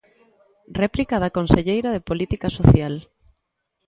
Réplica 0.81 1.21
da 1.23 1.33
conselleira 1.37 1.89
de 1.95 2.05
Política 2.09 2.47
Social. 2.57 2.93